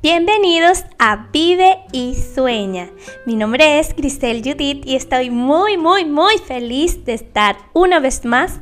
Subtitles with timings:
[0.00, 2.88] Bienvenidos a Vive y Sueña.
[3.26, 8.24] Mi nombre es Grisel Judith y estoy muy, muy, muy feliz de estar una vez
[8.24, 8.60] más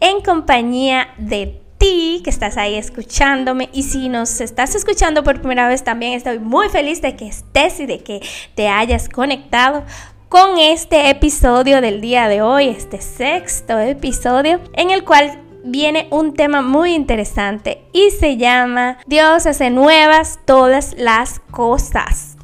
[0.00, 5.68] en compañía de ti que estás ahí escuchándome y si nos estás escuchando por primera
[5.68, 8.20] vez también estoy muy feliz de que estés y de que
[8.54, 9.84] te hayas conectado
[10.28, 16.34] con este episodio del día de hoy, este sexto episodio en el cual viene un
[16.34, 22.36] tema muy interesante y se llama Dios hace nuevas todas las cosas.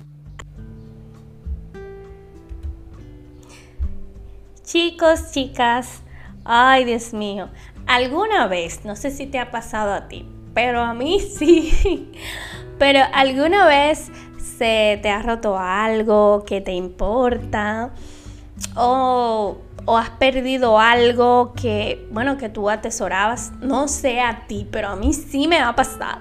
[4.65, 6.03] Chicos, chicas,
[6.45, 7.51] ay Dios mío,
[7.87, 12.11] alguna vez, no sé si te ha pasado a ti, pero a mí sí,
[12.79, 14.11] pero alguna vez
[14.59, 17.91] se te ha roto algo que te importa
[18.77, 24.89] o o has perdido algo que, bueno, que tú atesorabas, no sé a ti, pero
[24.89, 26.21] a mí sí me ha pasado.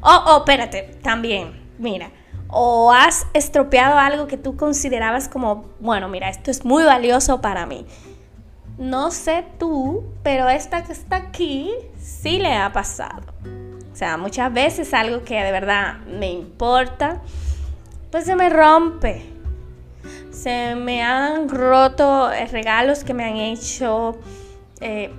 [0.00, 2.10] Oh, oh, espérate, también, mira,
[2.48, 7.66] o has estropeado algo que tú considerabas como, bueno, mira, esto es muy valioso para
[7.66, 7.86] mí.
[8.80, 13.22] No sé tú, pero esta que está aquí sí le ha pasado.
[13.92, 17.20] O sea, muchas veces algo que de verdad me importa,
[18.10, 19.40] pues se me rompe
[20.30, 24.18] se me han roto eh, regalos que me han hecho,
[24.80, 25.12] eh,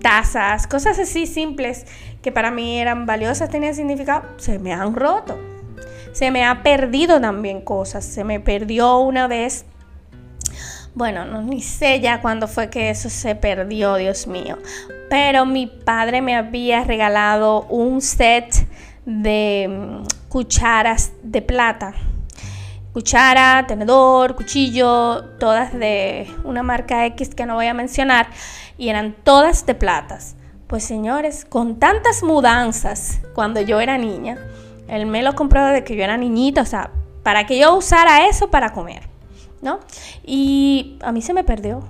[0.00, 1.86] tazas, cosas así simples
[2.22, 5.38] que para mí eran valiosas, tenían significado, se me han roto.
[6.12, 8.04] Se me ha perdido también cosas.
[8.04, 9.66] Se me perdió una vez.
[10.98, 14.58] Bueno, no ni sé ya cuándo fue que eso se perdió, Dios mío.
[15.08, 18.66] Pero mi padre me había regalado un set
[19.06, 21.94] de mm, cucharas de plata
[22.92, 28.26] cuchara, tenedor, cuchillo, todas de una marca X que no voy a mencionar,
[28.76, 30.34] y eran todas de platas.
[30.66, 34.36] Pues señores, con tantas mudanzas cuando yo era niña,
[34.88, 36.90] él me lo compró desde que yo era niñita, o sea,
[37.22, 39.08] para que yo usara eso para comer,
[39.62, 39.80] ¿no?
[40.24, 41.82] Y a mí se me perdió,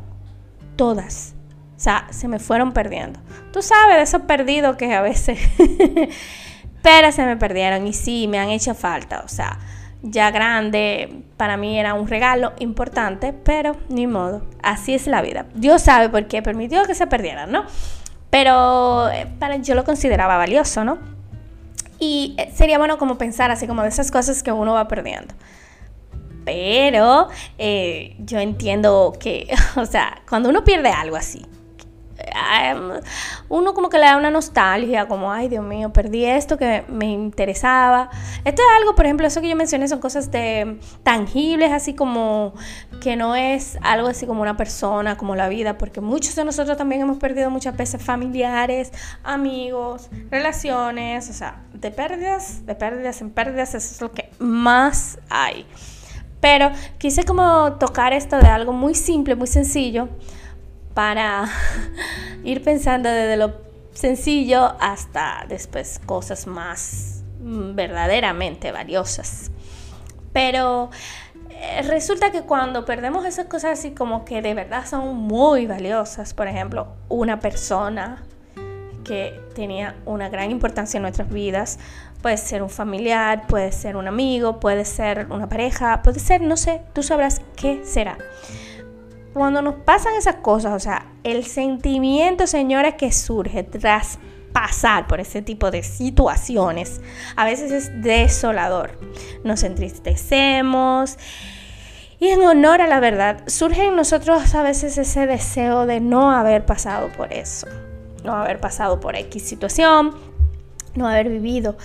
[0.76, 1.34] todas.
[1.76, 3.20] O sea, se me fueron perdiendo.
[3.52, 5.38] Tú sabes de esos perdidos que a veces...
[6.82, 9.22] Pero se me perdieron y sí, me han hecho falta.
[9.24, 9.58] O sea,
[10.02, 15.46] ya grande, para mí era un regalo importante, pero ni modo, así es la vida.
[15.54, 17.64] Dios sabe por qué permitió que se perdieran, ¿no?
[18.30, 20.98] Pero eh, para, yo lo consideraba valioso, ¿no?
[21.98, 25.34] Y eh, sería bueno como pensar así como de esas cosas que uno va perdiendo.
[26.48, 27.28] Pero
[27.58, 31.44] eh, yo entiendo que, o sea, cuando uno pierde algo así,
[33.48, 37.06] uno como que le da una nostalgia, como, ay Dios mío, perdí esto que me
[37.06, 38.10] interesaba.
[38.44, 42.54] Esto es algo, por ejemplo, eso que yo mencioné son cosas de, tangibles, así como
[43.00, 46.76] que no es algo así como una persona, como la vida, porque muchos de nosotros
[46.76, 48.92] también hemos perdido muchas veces familiares,
[49.22, 55.18] amigos, relaciones, o sea, de pérdidas, de pérdidas en pérdidas, eso es lo que más
[55.28, 55.66] hay.
[56.40, 60.08] Pero quise como tocar esto de algo muy simple, muy sencillo,
[60.94, 61.48] para
[62.44, 63.54] ir pensando desde lo
[63.92, 69.50] sencillo hasta después cosas más mm, verdaderamente valiosas.
[70.32, 70.90] Pero
[71.50, 76.32] eh, resulta que cuando perdemos esas cosas así como que de verdad son muy valiosas,
[76.32, 78.22] por ejemplo, una persona
[79.02, 81.78] que tenía una gran importancia en nuestras vidas,
[82.22, 86.56] puede ser un familiar, puede ser un amigo, puede ser una pareja, puede ser, no
[86.56, 88.18] sé, tú sabrás qué será
[89.38, 94.18] cuando nos pasan esas cosas, o sea, el sentimiento, señores, que surge tras
[94.52, 97.00] pasar por ese tipo de situaciones,
[97.36, 98.98] a veces es desolador.
[99.44, 101.16] Nos entristecemos.
[102.18, 106.32] Y en honor a la verdad, surge en nosotros a veces ese deseo de no
[106.32, 107.68] haber pasado por eso,
[108.24, 110.16] no haber pasado por X situación,
[110.98, 111.76] no haber vivido,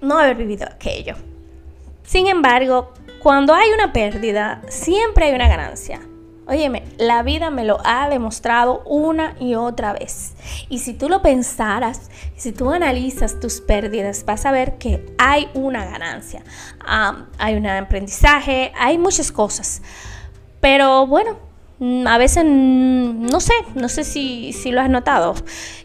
[0.00, 1.16] no haber vivido aquello.
[2.04, 2.92] Sin embargo,
[3.22, 6.00] cuando hay una pérdida, siempre hay una ganancia.
[6.46, 10.34] Óyeme, la vida me lo ha demostrado una y otra vez.
[10.68, 15.48] Y si tú lo pensaras, si tú analizas tus pérdidas, vas a ver que hay
[15.54, 16.42] una ganancia,
[17.38, 19.82] hay un aprendizaje, hay muchas cosas.
[20.60, 21.38] Pero bueno,
[22.06, 25.34] a veces mm, no sé, no sé si, lo has notado,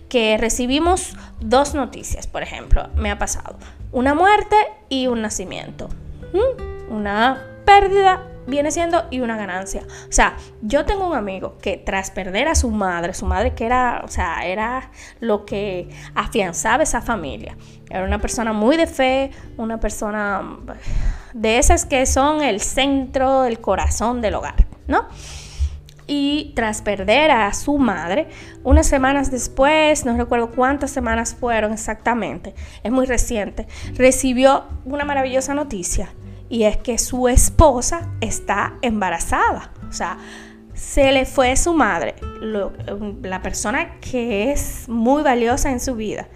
[0.09, 3.57] que recibimos dos noticias, por ejemplo, me ha pasado
[3.91, 4.55] una muerte
[4.89, 5.89] y un nacimiento,
[6.89, 9.83] una pérdida viene siendo y una ganancia.
[10.09, 13.65] O sea, yo tengo un amigo que tras perder a su madre, su madre que
[13.65, 14.89] era, o sea, era
[15.19, 17.57] lo que afianzaba esa familia.
[17.89, 20.57] Era una persona muy de fe, una persona
[21.33, 25.05] de esas que son el centro, el corazón del hogar, ¿no?
[26.07, 28.29] Y tras perder a su madre,
[28.63, 35.53] unas semanas después, no recuerdo cuántas semanas fueron exactamente, es muy reciente, recibió una maravillosa
[35.53, 36.09] noticia
[36.49, 39.71] y es que su esposa está embarazada.
[39.89, 40.17] O sea,
[40.73, 42.15] se le fue su madre,
[43.21, 46.27] la persona que es muy valiosa en su vida.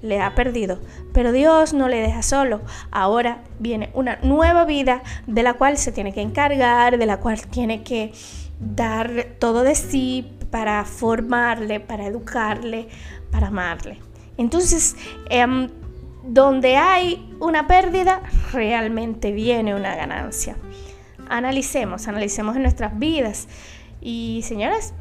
[0.00, 0.78] Le ha perdido,
[1.12, 2.60] pero Dios no le deja solo.
[2.92, 7.40] Ahora viene una nueva vida de la cual se tiene que encargar, de la cual
[7.48, 8.12] tiene que
[8.60, 12.88] dar todo de sí para formarle, para educarle,
[13.30, 13.98] para amarle.
[14.36, 14.96] Entonces,
[15.28, 15.68] em,
[16.24, 18.22] donde hay una pérdida,
[18.52, 20.56] realmente viene una ganancia.
[21.28, 23.48] Analicemos, analicemos en nuestras vidas.
[24.00, 24.94] Y señores,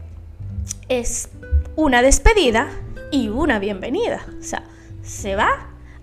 [0.89, 1.29] es
[1.75, 2.69] una despedida
[3.11, 4.25] y una bienvenida.
[4.39, 4.63] O sea,
[5.03, 5.49] se va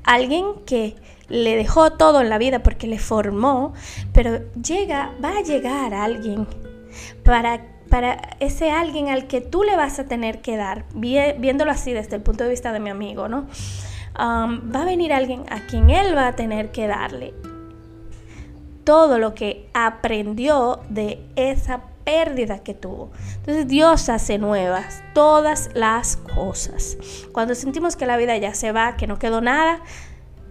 [0.05, 0.97] alguien que
[1.29, 3.73] le dejó todo en la vida porque le formó,
[4.13, 6.47] pero llega, va a llegar alguien
[7.25, 11.93] para, para ese alguien al que tú le vas a tener que dar, viéndolo así
[11.93, 13.47] desde el punto de vista de mi amigo, ¿no?
[14.19, 17.35] Um, va a venir alguien a quien él va a tener que darle
[18.85, 23.11] todo lo que aprendió de esa pérdida que tuvo.
[23.37, 26.97] Entonces Dios hace nuevas todas las cosas.
[27.33, 29.81] Cuando sentimos que la vida ya se va, que no quedó nada,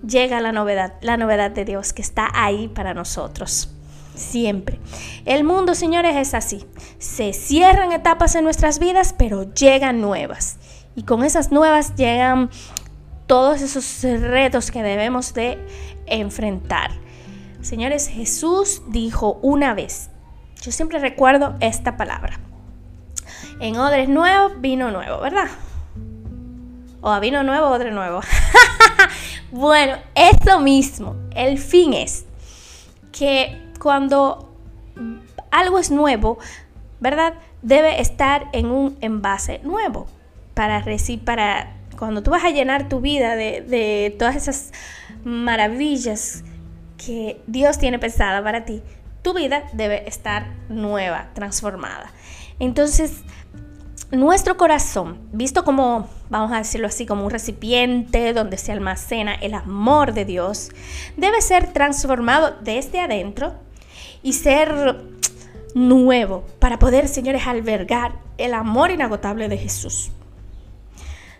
[0.05, 3.69] llega la novedad, la novedad de Dios que está ahí para nosotros
[4.15, 4.79] siempre.
[5.25, 6.65] El mundo, señores, es así.
[6.99, 10.57] Se cierran etapas en nuestras vidas, pero llegan nuevas.
[10.95, 12.49] Y con esas nuevas llegan
[13.27, 15.57] todos esos retos que debemos de
[16.05, 16.91] enfrentar.
[17.61, 20.09] Señores, Jesús dijo una vez,
[20.61, 22.39] yo siempre recuerdo esta palabra.
[23.59, 25.47] En odres nuevos, vino nuevo, ¿verdad?
[27.01, 28.21] O a vino nuevo, odre nuevo.
[29.51, 31.15] bueno, eso mismo.
[31.35, 32.25] El fin es
[33.11, 34.49] que cuando
[35.51, 36.39] algo es nuevo,
[37.01, 37.33] ¿verdad?
[37.61, 40.07] Debe estar en un envase nuevo
[40.53, 40.85] para
[41.25, 44.71] para cuando tú vas a llenar tu vida de, de todas esas
[45.25, 46.45] maravillas
[46.97, 48.81] que Dios tiene pensada para ti,
[49.21, 52.11] tu vida debe estar nueva, transformada.
[52.59, 53.23] Entonces,
[54.11, 59.53] nuestro corazón, visto como, vamos a decirlo así, como un recipiente donde se almacena el
[59.53, 60.69] amor de Dios,
[61.17, 63.55] debe ser transformado desde adentro
[64.23, 64.97] y ser
[65.75, 70.11] nuevo para poder, señores, albergar el amor inagotable de Jesús.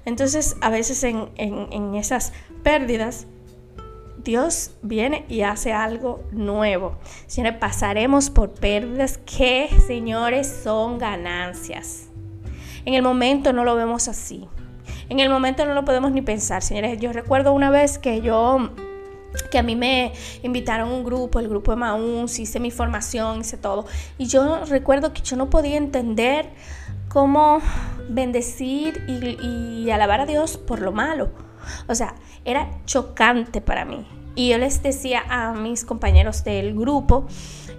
[0.05, 3.25] Entonces, a veces en, esas pérdidas,
[4.23, 6.97] Dios viene y hace algo nuevo.
[7.25, 12.09] Señores, pasaremos por pérdidas que, señores, son ganancias.
[12.85, 14.47] En el momento no lo vemos así.
[15.07, 16.99] En el momento no lo podemos ni pensar, señores.
[16.99, 18.71] Yo recuerdo una vez que yo
[19.51, 23.57] que a mí me invitaron un grupo, el grupo de Maús, hice mi formación, hice
[23.57, 23.85] todo.
[24.17, 26.49] Y yo recuerdo que yo no podía entender
[27.09, 27.61] cómo
[28.09, 31.31] bendecir y, alabar a Dios por lo malo.
[31.87, 32.15] O sea,
[32.45, 34.07] era chocante para mí.
[34.35, 37.27] Y yo les decía a mis compañeros del grupo,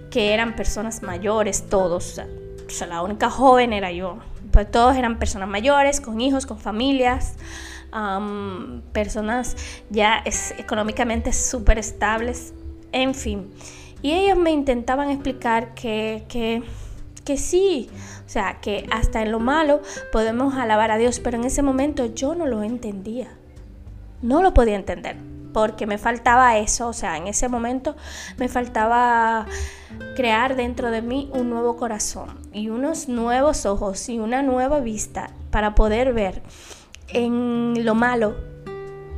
[0.09, 2.21] que eran personas mayores, todos,
[2.65, 4.19] o sea, la única joven era yo.
[4.51, 7.35] Pues todos eran personas mayores, con hijos, con familias
[8.91, 9.55] personas
[9.89, 12.53] ya es, económicamente súper estables,
[12.91, 13.49] en fin.
[14.01, 16.63] Y ellos me intentaban explicar que, que,
[17.23, 17.89] que sí,
[18.25, 22.05] o sea, que hasta en lo malo podemos alabar a Dios, pero en ese momento
[22.05, 23.29] yo no lo entendía.
[24.21, 25.17] No lo podía entender,
[25.53, 27.95] porque me faltaba eso, o sea, en ese momento
[28.37, 29.45] me faltaba
[30.15, 35.31] crear dentro de mí un nuevo corazón y unos nuevos ojos y una nueva vista
[35.51, 36.41] para poder ver
[37.15, 38.35] en lo malo,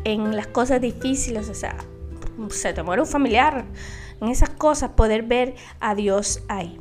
[0.03, 1.75] en las cosas difíciles, o sea,
[2.51, 3.65] se te muere un familiar,
[4.21, 6.79] en esas cosas, poder ver a Dios ahí.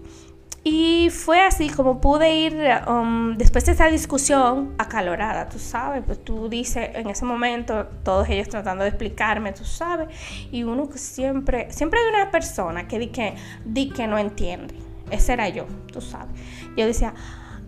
[0.63, 6.23] Y fue así como pude ir, um, después de esa discusión acalorada, tú sabes, pues
[6.23, 10.09] tú dices en ese momento, todos ellos tratando de explicarme, tú sabes,
[10.53, 14.75] y uno que siempre, siempre hay una persona que di que, di que no entiende,
[15.11, 16.39] ese era yo, tú sabes.
[16.77, 17.15] Yo decía,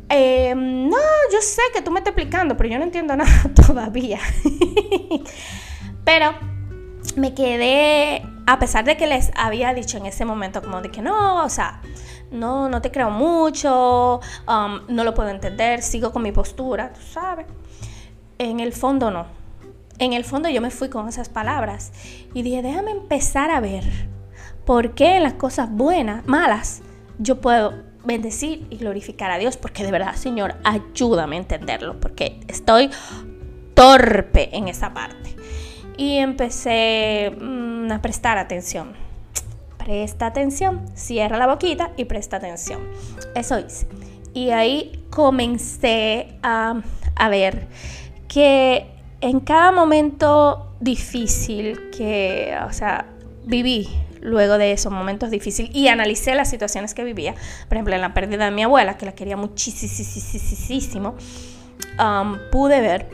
[0.09, 0.97] eh, no,
[1.33, 4.21] yo sé que tú me estás explicando, pero yo no entiendo nada todavía.
[6.05, 6.35] pero
[7.17, 11.03] me quedé, a pesar de que les había dicho en ese momento como de que
[11.03, 11.83] no, o sea,
[12.31, 17.01] no, no te creo mucho, um, no lo puedo entender, sigo con mi postura, tú
[17.01, 17.47] sabes.
[18.39, 19.27] En el fondo no.
[19.99, 21.93] En el fondo yo me fui con esas palabras
[22.33, 23.85] y dije, déjame empezar a ver
[24.65, 26.83] por qué las cosas buenas, malas,
[27.19, 32.41] yo puedo bendecir y glorificar a Dios, porque de verdad, Señor, ayúdame a entenderlo, porque
[32.49, 32.91] estoy
[33.75, 35.37] torpe en esa parte.
[35.97, 38.93] Y empecé mm, a prestar atención.
[39.79, 42.81] Presta atención, cierra la boquita y presta atención.
[43.35, 43.87] Eso hice.
[44.35, 46.83] Y ahí comencé a,
[47.17, 47.67] a ver
[48.29, 48.87] que
[49.21, 53.07] en cada momento difícil que, o sea,
[53.45, 53.89] viví
[54.29, 57.35] luego de esos momentos difíciles y analicé las situaciones que vivía,
[57.69, 61.17] por ejemplo, en la pérdida de mi abuela, que la quería muchísimo,
[61.99, 63.09] um, pude ver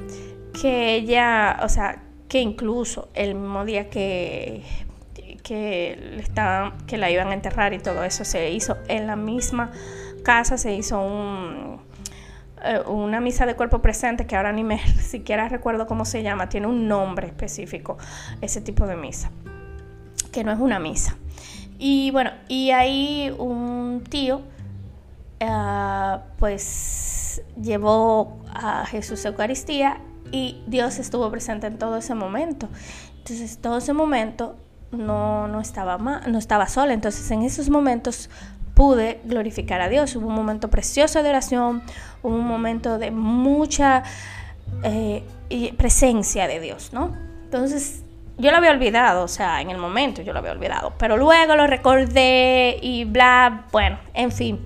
[0.60, 4.62] que ella, o sea, que incluso el mismo día que
[5.44, 6.24] que,
[6.86, 9.70] que la iban a enterrar y todo eso se hizo en la misma
[10.24, 11.78] casa, se hizo
[12.64, 16.48] eh, una misa de cuerpo presente que ahora ni me siquiera recuerdo cómo se llama,
[16.48, 17.98] tiene un nombre específico,
[18.40, 19.30] ese tipo de misa,
[20.34, 21.16] que no es una misa.
[21.78, 24.42] Y bueno, y ahí un tío,
[25.38, 30.00] eh, pues llevó a Jesús a Eucaristía
[30.32, 32.68] y Dios estuvo presente en todo ese momento.
[33.18, 34.56] Entonces, todo ese momento
[34.90, 36.92] no, no, estaba, no estaba sola.
[36.92, 38.28] Entonces, en esos momentos
[38.74, 40.16] pude glorificar a Dios.
[40.16, 41.82] Hubo un momento precioso de oración,
[42.24, 44.02] hubo un momento de mucha
[44.82, 45.22] eh,
[45.76, 47.12] presencia de Dios, ¿no?
[47.44, 48.03] Entonces,
[48.36, 51.54] yo lo había olvidado, o sea, en el momento yo lo había olvidado, pero luego
[51.56, 54.64] lo recordé y bla, bueno, en fin.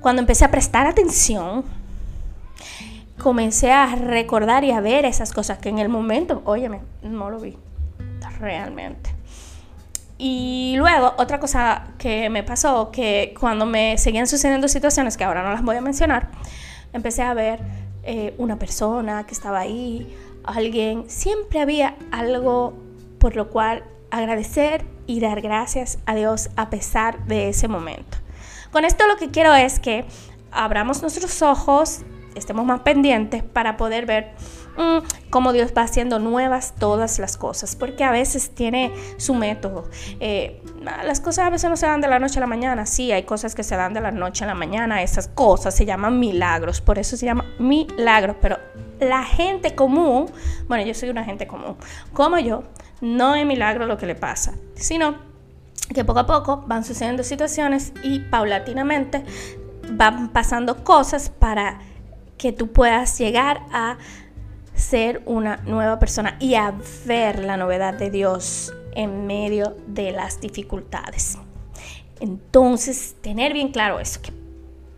[0.00, 1.64] Cuando empecé a prestar atención,
[3.18, 7.40] comencé a recordar y a ver esas cosas que en el momento, óyeme, no lo
[7.40, 7.56] vi
[8.38, 9.10] realmente.
[10.18, 15.42] Y luego, otra cosa que me pasó, que cuando me seguían sucediendo situaciones que ahora
[15.42, 16.28] no las voy a mencionar,
[16.92, 17.60] empecé a ver
[18.04, 20.14] eh, una persona que estaba ahí,
[20.46, 22.74] alguien, siempre había algo
[23.18, 28.18] por lo cual agradecer y dar gracias a Dios a pesar de ese momento.
[28.70, 30.04] Con esto lo que quiero es que
[30.50, 32.02] abramos nuestros ojos,
[32.34, 34.32] estemos más pendientes para poder ver
[34.76, 34.98] Mm,
[35.30, 39.88] cómo Dios va haciendo nuevas todas las cosas, porque a veces tiene su método.
[40.20, 43.12] Eh, las cosas a veces no se dan de la noche a la mañana, sí,
[43.12, 46.18] hay cosas que se dan de la noche a la mañana, esas cosas se llaman
[46.18, 48.58] milagros, por eso se llama milagros, pero
[49.00, 50.30] la gente común,
[50.68, 51.76] bueno, yo soy una gente común,
[52.12, 52.64] como yo,
[53.00, 55.16] no es milagro lo que le pasa, sino
[55.94, 59.24] que poco a poco van sucediendo situaciones y paulatinamente
[59.90, 61.78] van pasando cosas para
[62.38, 63.98] que tú puedas llegar a
[64.74, 66.74] ser una nueva persona y a
[67.06, 71.38] ver la novedad de Dios en medio de las dificultades.
[72.20, 74.32] Entonces, tener bien claro eso, que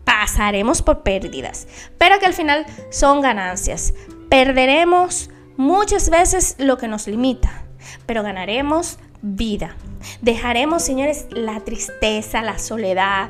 [0.03, 1.67] pasaremos por pérdidas,
[1.97, 3.93] pero que al final son ganancias.
[4.29, 7.63] Perderemos muchas veces lo que nos limita,
[8.05, 9.75] pero ganaremos vida.
[10.21, 13.29] Dejaremos, señores, la tristeza, la soledad,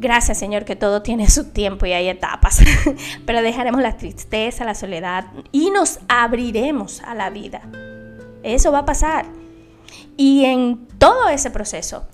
[0.00, 2.60] Gracias Señor que todo tiene su tiempo y hay etapas,
[3.26, 7.62] pero dejaremos la tristeza, la soledad y nos abriremos a la vida.
[8.44, 9.26] Eso va a pasar.
[10.16, 12.06] Y en todo ese proceso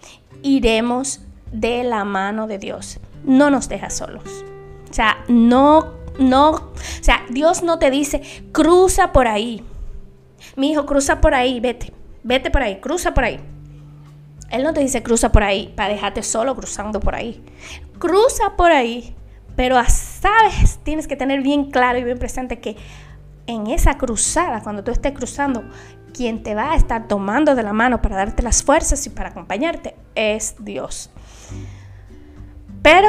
[0.42, 1.20] iremos
[1.52, 3.00] de la mano de Dios.
[3.22, 4.24] No nos deja solos.
[4.90, 6.72] O sea, no, no, o
[7.02, 8.22] sea, Dios no te dice,
[8.52, 9.62] cruza por ahí.
[10.56, 13.40] Mi hijo, cruza por ahí, vete, vete por ahí, cruza por ahí.
[14.54, 17.44] Él no te dice cruza por ahí para dejarte solo cruzando por ahí.
[17.98, 19.16] Cruza por ahí,
[19.56, 22.76] pero sabes, tienes que tener bien claro y bien presente que
[23.48, 25.64] en esa cruzada, cuando tú estés cruzando,
[26.12, 29.30] quien te va a estar tomando de la mano para darte las fuerzas y para
[29.30, 31.10] acompañarte es Dios.
[32.80, 33.08] Pero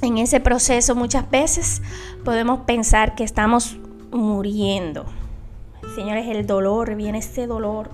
[0.00, 1.82] en ese proceso muchas veces
[2.24, 3.76] podemos pensar que estamos
[4.10, 5.04] muriendo.
[5.94, 7.90] Señores, el dolor, viene ese dolor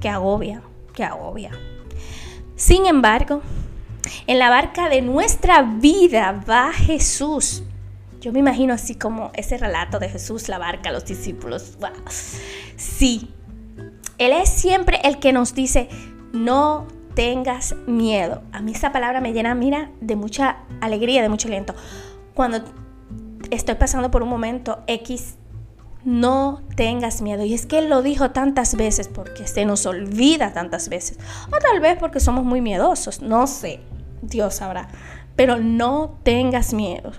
[0.00, 0.62] que agobia,
[0.96, 1.52] que agobia.
[2.56, 3.42] Sin embargo,
[4.26, 7.62] en la barca de nuestra vida va Jesús.
[8.20, 11.76] Yo me imagino así como ese relato de Jesús, la barca, los discípulos.
[12.76, 13.30] Sí,
[14.18, 15.88] Él es siempre el que nos dice,
[16.32, 18.42] no tengas miedo.
[18.52, 21.74] A mí esa palabra me llena, mira, de mucha alegría, de mucho aliento.
[22.34, 22.64] Cuando
[23.50, 25.36] estoy pasando por un momento X
[26.06, 27.44] no tengas miedo.
[27.44, 31.18] Y es que Él lo dijo tantas veces porque se nos olvida tantas veces.
[31.48, 33.80] O tal vez porque somos muy miedosos, no sé,
[34.22, 34.88] Dios sabrá.
[35.34, 37.10] Pero no tengas miedo.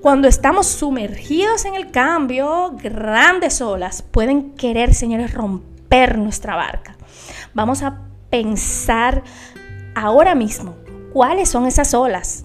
[0.00, 6.96] Cuando estamos sumergidos en el cambio, grandes olas pueden querer, señores, romper nuestra barca.
[7.54, 9.24] Vamos a pensar
[9.96, 10.76] ahora mismo
[11.12, 12.44] cuáles son esas olas.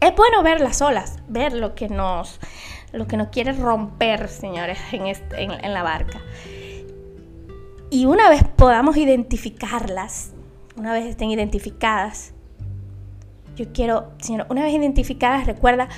[0.00, 2.40] Es bueno ver las olas, ver lo que nos
[2.94, 6.20] lo que nos quiere romper, señores, en, en, la barca.
[7.90, 10.32] Y una vez podamos identificarlas,
[10.76, 12.32] una vez estén identificadas,
[13.56, 15.88] yo quiero, Señor, una vez identificadas, recuerda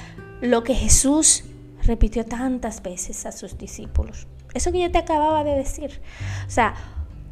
[0.41, 1.45] lo que Jesús
[1.83, 4.27] repitió tantas veces a sus discípulos.
[4.53, 6.01] Eso que yo te acababa de decir.
[6.47, 6.75] O sea,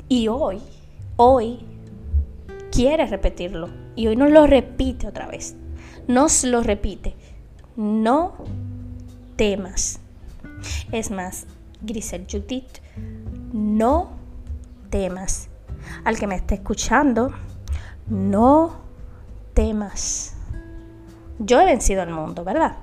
[0.08, 0.60] y hoy,
[1.16, 1.58] hoy
[2.70, 3.68] quiere repetirlo.
[3.96, 5.56] Y hoy nos lo repite otra vez.
[6.08, 7.14] Nos lo repite.
[7.76, 8.34] No
[9.36, 10.00] temas.
[10.92, 11.46] Es más,
[11.82, 12.78] Grisel Judith,
[13.52, 14.10] no
[14.90, 15.48] temas.
[16.04, 17.32] Al que me esté escuchando,
[18.08, 18.76] no
[19.54, 20.34] temas.
[21.38, 22.76] Yo he vencido al mundo, ¿verdad?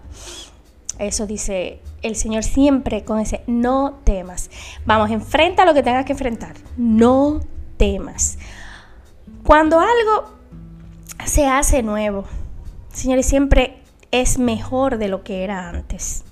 [0.99, 4.49] Eso dice el Señor siempre con ese no temas.
[4.85, 6.55] Vamos, enfrenta lo que tengas que enfrentar.
[6.77, 7.39] No
[7.77, 8.37] temas.
[9.43, 10.37] Cuando algo
[11.25, 12.25] se hace nuevo,
[12.91, 13.81] señores, siempre
[14.11, 16.23] es mejor de lo que era antes.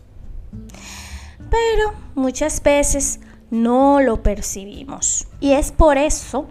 [1.49, 5.27] Pero muchas veces no lo percibimos.
[5.39, 6.47] Y es por eso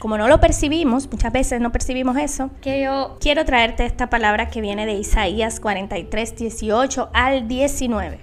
[0.00, 4.48] como no lo percibimos, muchas veces no percibimos eso, que yo quiero traerte esta palabra
[4.48, 8.20] que viene de Isaías 43, 18 al 19,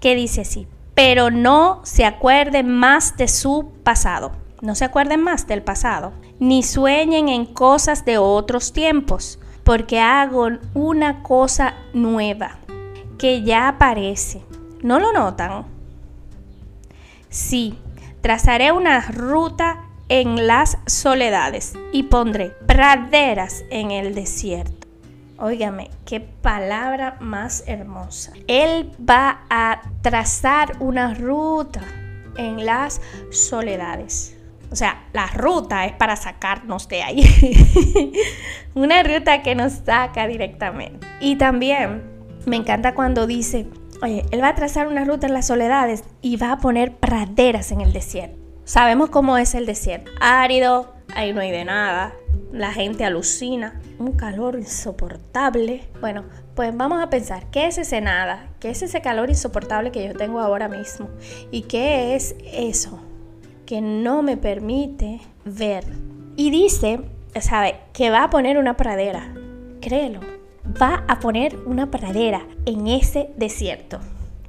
[0.00, 5.46] que dice así, pero no se acuerden más de su pasado, no se acuerden más
[5.46, 12.58] del pasado, ni sueñen en cosas de otros tiempos, porque hago una cosa nueva
[13.20, 14.40] que ya aparece.
[14.82, 15.66] ¿No lo notan?
[17.28, 17.78] Sí,
[18.22, 24.88] trazaré una ruta en las soledades y pondré praderas en el desierto.
[25.38, 28.32] Óigame, qué palabra más hermosa.
[28.46, 31.82] Él va a trazar una ruta
[32.38, 34.34] en las soledades.
[34.72, 38.12] O sea, la ruta es para sacarnos de ahí.
[38.74, 41.06] una ruta que nos saca directamente.
[41.20, 42.09] Y también
[42.46, 43.66] me encanta cuando dice,
[44.02, 47.72] oye, él va a trazar una ruta en las soledades y va a poner praderas
[47.72, 48.38] en el desierto.
[48.64, 50.10] Sabemos cómo es el desierto.
[50.20, 52.12] Árido, ahí no hay de nada.
[52.52, 53.80] La gente alucina.
[53.98, 55.82] Un calor insoportable.
[56.00, 58.48] Bueno, pues vamos a pensar, ¿qué es ese nada?
[58.60, 61.08] ¿Qué es ese calor insoportable que yo tengo ahora mismo?
[61.50, 63.00] ¿Y qué es eso
[63.66, 65.84] que no me permite ver?
[66.36, 67.00] Y dice,
[67.40, 67.76] ¿sabe?
[67.92, 69.34] Que va a poner una pradera.
[69.80, 70.39] Créelo.
[70.80, 74.00] Va a poner una pradera en ese desierto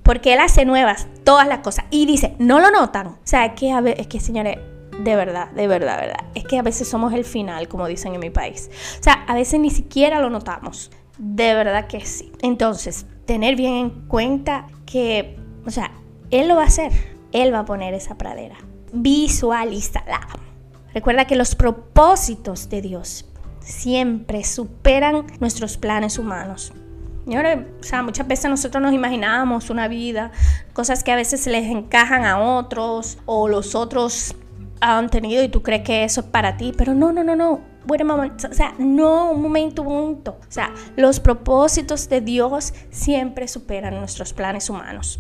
[0.04, 1.86] porque Él hace nuevas todas las cosas.
[1.90, 3.08] Y dice, no lo notan.
[3.08, 4.58] O sea, que a es que señores,
[5.00, 6.26] de verdad, de verdad, de verdad.
[6.36, 8.70] Es que a veces somos el final, como dicen en mi país.
[9.00, 10.92] O sea, a veces ni siquiera lo notamos.
[11.18, 12.32] De verdad que sí.
[12.42, 15.92] Entonces, tener bien en cuenta que, o sea,
[16.30, 16.92] Él lo va a hacer.
[17.32, 18.58] Él va a poner esa pradera.
[18.92, 20.28] Visualízala.
[20.94, 23.31] Recuerda que los propósitos de Dios
[23.62, 26.74] siempre superan nuestros planes humanos.
[27.24, 30.32] Señores, o sea, muchas veces nosotros nos imaginamos una vida,
[30.74, 34.36] cosas que a veces se les encajan a otros o los otros
[34.82, 37.62] han tenido y tú crees que eso es para ti, pero no, no, no, no.
[37.86, 40.38] Bueno, o sea, no, un momento, un momento.
[40.42, 45.20] O sea, los propósitos de Dios siempre superan nuestros planes humanos.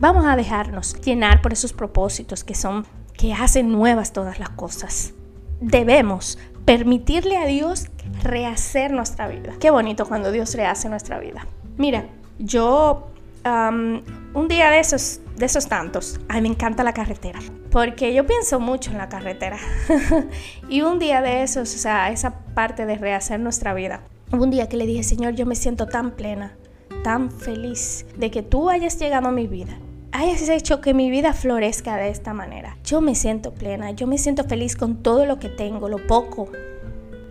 [0.00, 5.12] Vamos a dejarnos llenar por esos propósitos que son, que hacen nuevas todas las cosas.
[5.60, 7.86] Debemos permitirle a Dios
[8.22, 9.54] rehacer nuestra vida.
[9.60, 11.46] Qué bonito cuando Dios rehace nuestra vida.
[11.76, 12.06] Mira,
[12.38, 13.08] yo
[13.44, 18.24] un día de esos, de esos tantos, a mí me encanta la carretera, porque yo
[18.26, 19.58] pienso mucho en la carretera.
[20.68, 24.68] y un día de esos, o sea, esa parte de rehacer nuestra vida, un día
[24.68, 26.56] que le dije, Señor, yo me siento tan plena,
[27.02, 29.76] tan feliz de que tú hayas llegado a mi vida
[30.12, 32.76] hayas hecho que mi vida florezca de esta manera.
[32.84, 36.48] Yo me siento plena, yo me siento feliz con todo lo que tengo, lo poco,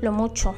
[0.02, 0.56] lo mucho,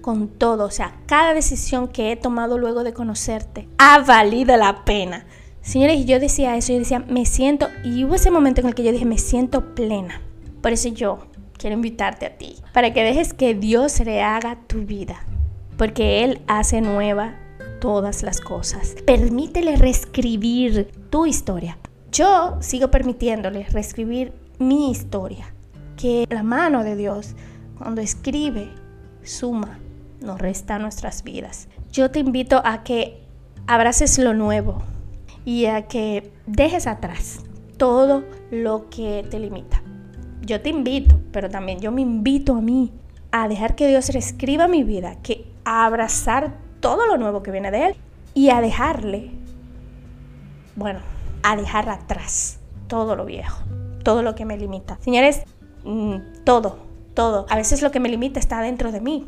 [0.00, 0.66] con todo.
[0.66, 5.26] O sea, cada decisión que he tomado luego de conocerte ha valido la pena.
[5.62, 8.82] Señores, yo decía eso, yo decía, me siento, y hubo ese momento en el que
[8.82, 10.20] yo dije, me siento plena.
[10.60, 15.24] Por eso yo quiero invitarte a ti, para que dejes que Dios rehaga tu vida,
[15.76, 17.36] porque Él hace nueva
[17.82, 18.94] todas las cosas.
[19.04, 21.76] Permítele reescribir tu historia.
[22.12, 25.52] Yo sigo permitiéndole reescribir mi historia.
[25.96, 27.34] Que la mano de Dios,
[27.76, 28.70] cuando escribe,
[29.24, 29.80] suma,
[30.20, 31.66] nos resta nuestras vidas.
[31.90, 33.20] Yo te invito a que
[33.66, 34.80] abraces lo nuevo
[35.44, 37.40] y a que dejes atrás
[37.78, 39.82] todo lo que te limita.
[40.42, 42.92] Yo te invito, pero también yo me invito a mí
[43.32, 47.70] a dejar que Dios reescriba mi vida, que a abrazar todo lo nuevo que viene
[47.70, 47.96] de Él
[48.34, 49.30] y a dejarle,
[50.76, 50.98] bueno,
[51.42, 53.62] a dejar atrás todo lo viejo,
[54.02, 54.98] todo lo que me limita.
[55.00, 55.44] Señores,
[55.84, 56.80] mm, todo,
[57.14, 57.46] todo.
[57.48, 59.26] A veces lo que me limita está dentro de mí.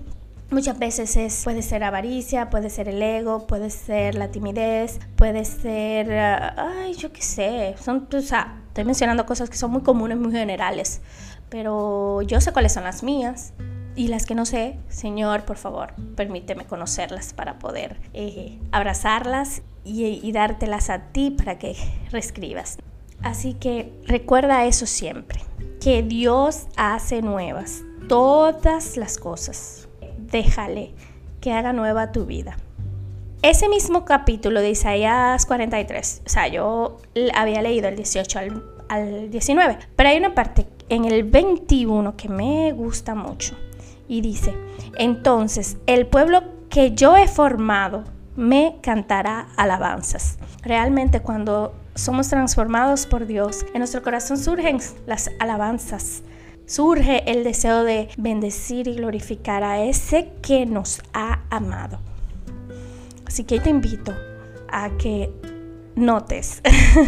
[0.50, 5.44] Muchas veces es, puede ser avaricia, puede ser el ego, puede ser la timidez, puede
[5.44, 10.18] ser, ay, yo qué sé, son, o sea, estoy mencionando cosas que son muy comunes,
[10.18, 11.00] muy generales,
[11.48, 13.54] pero yo sé cuáles son las mías.
[13.96, 20.04] Y las que no sé, Señor, por favor, permíteme conocerlas para poder eh, abrazarlas y,
[20.04, 21.76] y dártelas a ti para que
[22.10, 22.78] reescribas.
[23.22, 25.40] Así que recuerda eso siempre,
[25.80, 29.88] que Dios hace nuevas todas las cosas.
[30.18, 30.92] Déjale
[31.40, 32.56] que haga nueva tu vida.
[33.42, 36.98] Ese mismo capítulo de Isaías 43, o sea, yo
[37.34, 42.28] había leído el 18 al, al 19, pero hay una parte en el 21 que
[42.28, 43.54] me gusta mucho
[44.08, 44.54] y dice,
[44.98, 48.04] entonces el pueblo que yo he formado
[48.36, 50.38] me cantará alabanzas.
[50.62, 56.22] Realmente cuando somos transformados por Dios, en nuestro corazón surgen las alabanzas.
[56.66, 61.98] Surge el deseo de bendecir y glorificar a ese que nos ha amado.
[63.26, 64.14] Así que te invito
[64.68, 65.30] a que
[65.94, 66.62] notes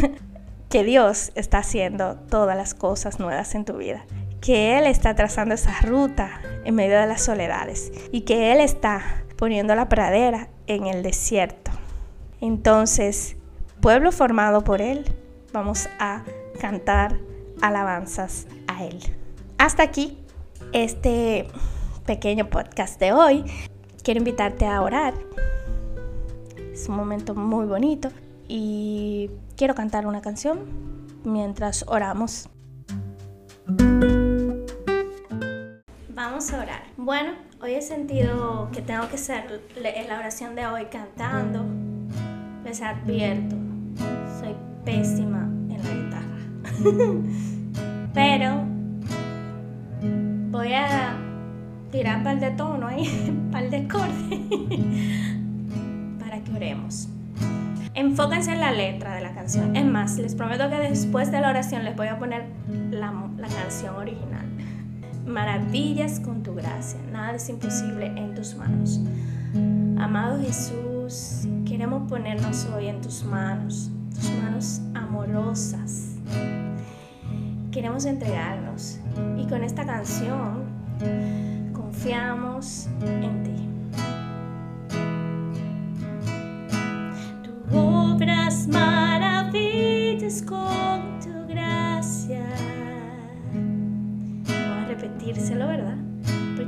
[0.68, 4.04] que Dios está haciendo todas las cosas nuevas en tu vida,
[4.40, 9.25] que Él está trazando esa ruta en medio de las soledades y que Él está
[9.37, 11.70] poniendo la pradera en el desierto.
[12.40, 13.37] Entonces,
[13.81, 15.05] pueblo formado por Él,
[15.53, 16.22] vamos a
[16.61, 17.18] cantar
[17.61, 18.99] alabanzas a Él.
[19.59, 20.18] Hasta aquí
[20.72, 21.49] este
[22.05, 23.44] pequeño podcast de hoy.
[24.03, 25.14] Quiero invitarte a orar.
[26.72, 28.11] Es un momento muy bonito
[28.49, 30.61] y quiero cantar una canción
[31.25, 32.49] mientras oramos.
[36.28, 36.82] Vamos a orar.
[36.96, 41.64] Bueno, hoy he sentido que tengo que hacer la oración de hoy cantando.
[42.64, 43.54] Les advierto,
[44.40, 46.36] soy pésima en la guitarra.
[48.12, 48.64] Pero
[50.50, 51.16] voy a
[51.92, 54.40] tirar un par de tono ahí, un par de acordes,
[56.18, 57.08] para que oremos.
[57.94, 59.76] Enfóquense en la letra de la canción.
[59.76, 62.46] Es más, les prometo que después de la oración les voy a poner
[62.90, 64.45] la, la canción original.
[65.26, 69.00] Maravillas con tu gracia, nada es imposible en tus manos.
[69.98, 76.14] Amado Jesús, queremos ponernos hoy en tus manos, tus manos amorosas.
[77.72, 79.00] Queremos entregarnos
[79.36, 80.64] y con esta canción
[81.72, 83.65] confiamos en ti.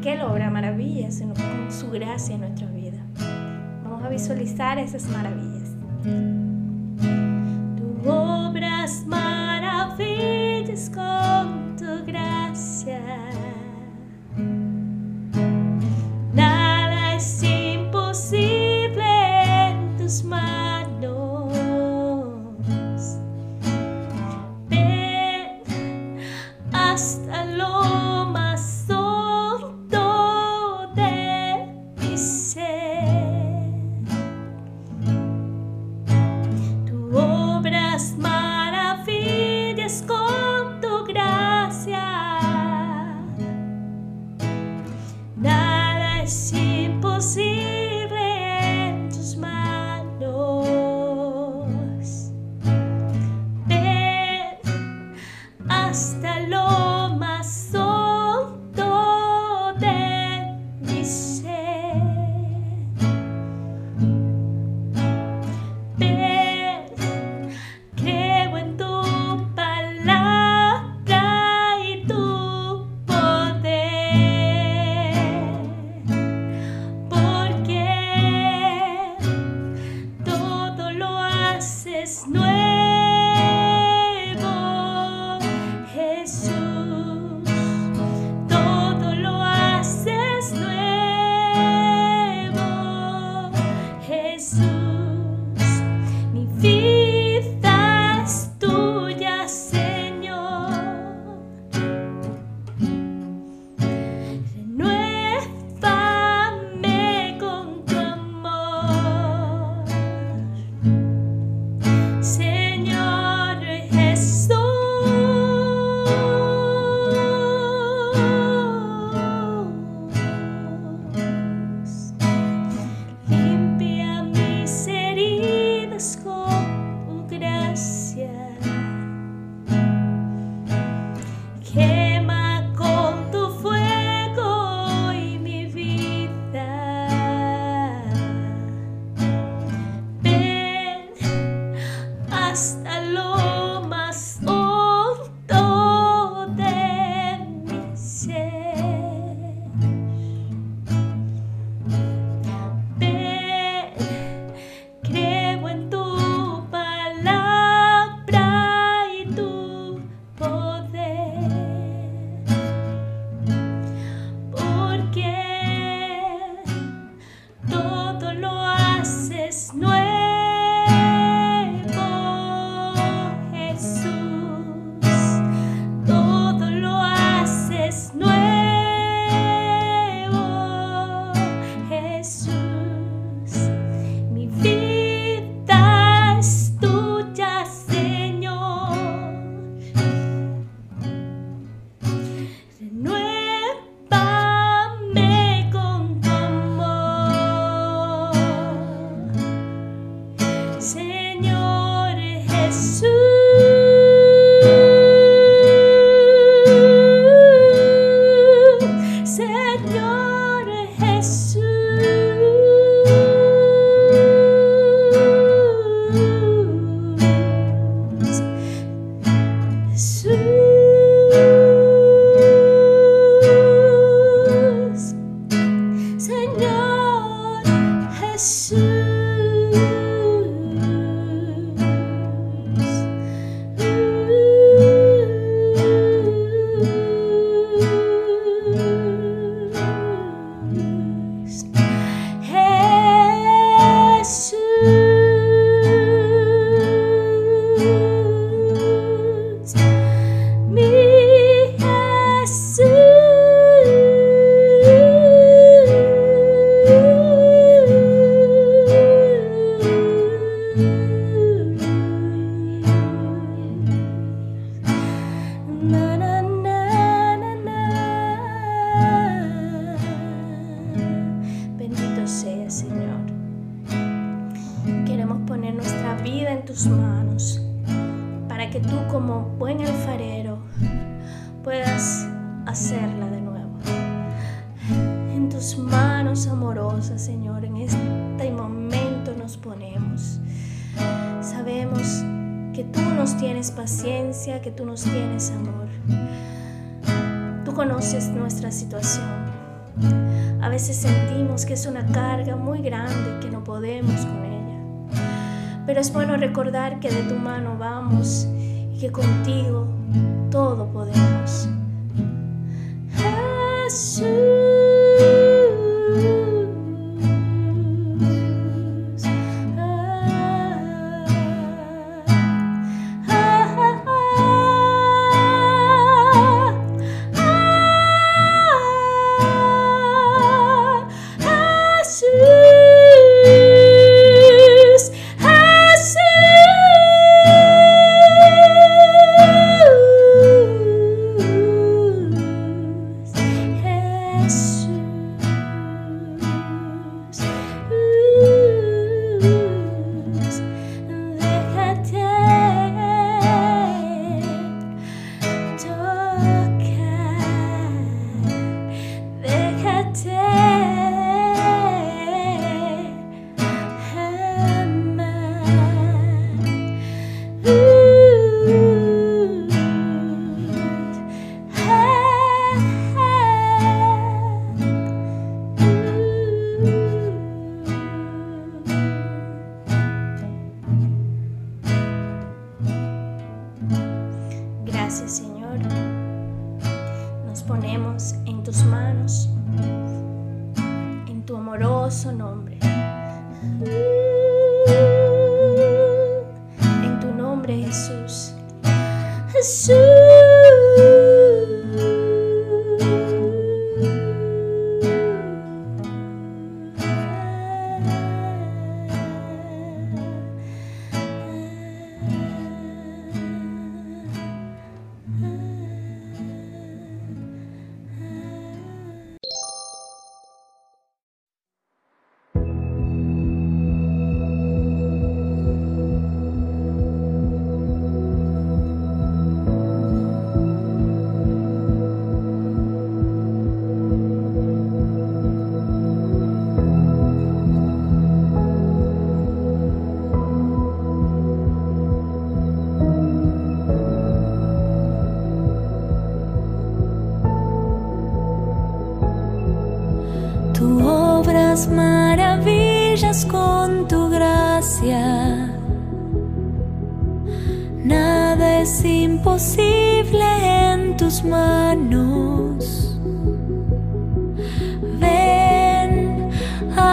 [0.09, 2.99] Porque Él obra maravillas con su gracia en nuestra vida.
[3.85, 5.77] Vamos a visualizar esas maravillas.
[7.77, 9.28] Tu obras maravillas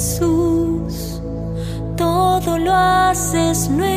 [0.00, 1.20] Jesús,
[1.94, 3.92] todo lo haces nuevo.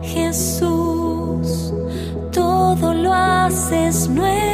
[0.00, 1.74] Jesús,
[2.30, 4.45] todo lo haces nuevo.